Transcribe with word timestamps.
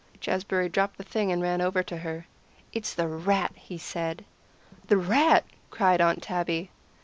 Jazbury 0.19 0.67
dropped 0.67 0.97
the 0.97 1.03
thing 1.03 1.31
and 1.31 1.43
ran 1.43 1.61
over 1.61 1.83
to 1.83 1.97
her. 1.97 2.25
"It's 2.73 2.95
the 2.95 3.07
rat," 3.07 3.51
he 3.53 3.77
said. 3.77 4.25
"The 4.87 4.97
rat!" 4.97 5.45
cried 5.69 6.01
Aunt 6.01 6.23
Tabby. 6.23 6.71